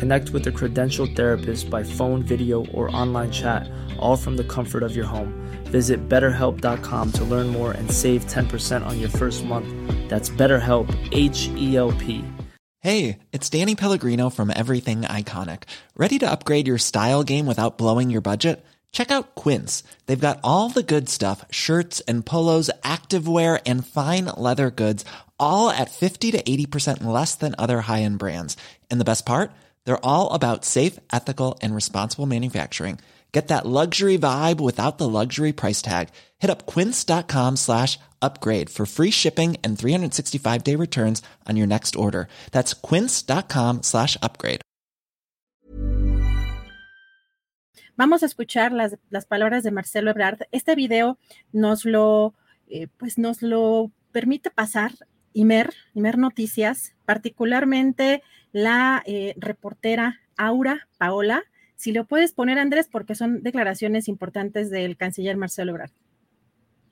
[0.00, 4.82] Connect with a credentialed therapist by phone, video, or online chat, all from the comfort
[4.82, 5.30] of your home.
[5.64, 9.68] Visit betterhelp.com to learn more and save 10% on your first month.
[10.08, 12.24] That's BetterHelp, H E L P.
[12.78, 15.64] Hey, it's Danny Pellegrino from Everything Iconic.
[15.94, 18.64] Ready to upgrade your style game without blowing your budget?
[18.92, 19.82] Check out Quince.
[20.06, 25.04] They've got all the good stuff shirts and polos, activewear, and fine leather goods,
[25.38, 28.56] all at 50 to 80% less than other high end brands.
[28.90, 29.52] And the best part?
[29.84, 32.98] They're all about safe, ethical, and responsible manufacturing.
[33.32, 36.08] Get that luxury vibe without the luxury price tag.
[36.38, 41.94] Hit up quince.com slash upgrade for free shipping and 365 day returns on your next
[41.96, 42.26] order.
[42.50, 44.62] That's quince.com slash upgrade.
[47.96, 50.40] Vamos a escuchar las, las palabras de Marcelo Ebrard.
[50.52, 51.18] Este video
[51.52, 52.32] nos lo,
[52.66, 54.92] eh, pues nos lo permite pasar
[55.32, 61.44] Imer, Imer Noticias, particularmente la eh, reportera Aura Paola.
[61.76, 65.90] Si lo puedes poner, Andrés, porque son declaraciones importantes del canciller Marcelo Ebrard.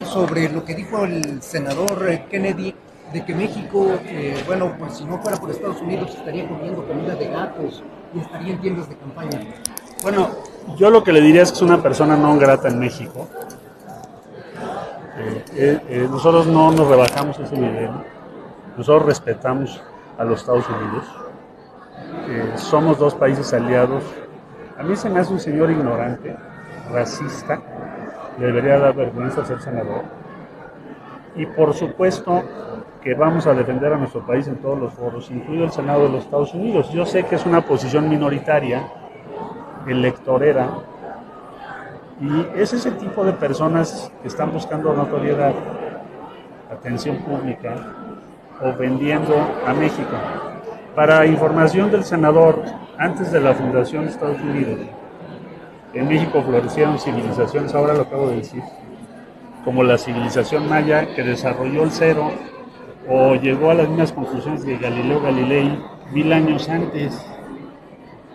[0.00, 2.74] Sobre lo que dijo el senador eh, Kennedy
[3.12, 7.14] de que México, eh, bueno, pues si no fuera por Estados Unidos estaría comiendo comida
[7.14, 7.82] de gatos
[8.14, 9.40] y estaría en tiendas de campaña.
[10.02, 10.30] Bueno,
[10.76, 13.28] yo lo que le diría es que es una persona no grata en México.
[15.54, 17.90] Eh, nosotros no nos rebajamos ese nivel.
[18.76, 19.82] Nosotros respetamos
[20.18, 21.04] a los Estados Unidos
[22.56, 24.02] somos dos países aliados.
[24.78, 26.36] A mí se me hace un señor ignorante,
[26.90, 27.60] racista,
[28.38, 30.02] le debería dar vergüenza ser senador.
[31.36, 32.42] Y por supuesto
[33.02, 36.10] que vamos a defender a nuestro país en todos los foros, incluido el Senado de
[36.10, 36.90] los Estados Unidos.
[36.92, 38.88] Yo sé que es una posición minoritaria,
[39.86, 40.68] electorera,
[42.20, 45.52] y es ese tipo de personas que están buscando notoriedad,
[46.70, 47.74] atención pública
[48.62, 49.34] o vendiendo
[49.66, 50.16] a México.
[50.94, 52.62] Para información del senador,
[52.98, 54.78] antes de la fundación de Estados Unidos,
[55.94, 58.62] en México florecieron civilizaciones, ahora lo acabo de decir,
[59.64, 62.30] como la civilización maya que desarrolló el cero
[63.08, 65.78] o llegó a las mismas conclusiones de Galileo Galilei
[66.12, 67.24] mil años antes.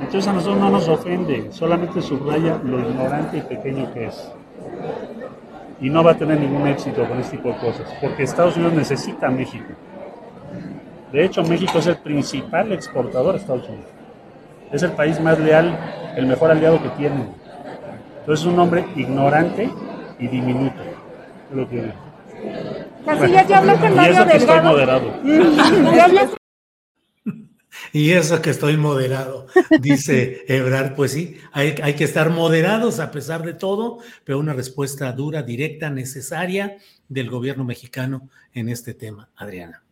[0.00, 4.32] Entonces a nosotros no nos ofende, solamente subraya lo ignorante y pequeño que es.
[5.80, 8.74] Y no va a tener ningún éxito con este tipo de cosas, porque Estados Unidos
[8.74, 9.74] necesita a México.
[11.12, 13.90] De hecho, México es el principal exportador a Estados Unidos.
[14.72, 15.78] Es el país más leal,
[16.16, 17.28] el mejor aliado que tienen.
[18.20, 19.70] Entonces es un hombre ignorante
[20.18, 20.82] y diminuto.
[21.50, 21.92] Es lo que
[23.04, 25.20] Casillas, ya habló con Mario y eso que estoy moderado.
[27.92, 29.46] Y eso que estoy moderado,
[29.80, 34.52] dice Ebrard, pues sí, hay, hay, que estar moderados a pesar de todo, pero una
[34.52, 36.76] respuesta dura, directa, necesaria
[37.08, 39.82] del gobierno mexicano en este tema, Adriana.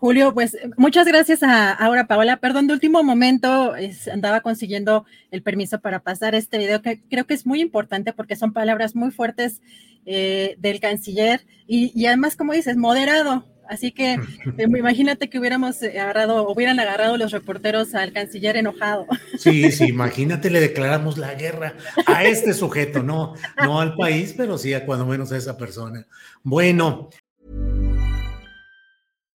[0.00, 2.36] Julio, pues muchas gracias a ahora Paola.
[2.36, 3.74] Perdón, de último momento
[4.12, 8.36] andaba consiguiendo el permiso para pasar este video que creo que es muy importante porque
[8.36, 9.60] son palabras muy fuertes
[10.06, 13.44] eh, del canciller y, además, como dices, moderado.
[13.68, 19.04] Así que eh, imagínate que hubiéramos agarrado, hubieran agarrado los reporteros al canciller enojado.
[19.36, 21.74] Sí, sí, imagínate, le declaramos la guerra
[22.06, 26.06] a este sujeto, no, no al país, pero sí a cuando menos a esa persona.
[26.42, 27.10] Bueno,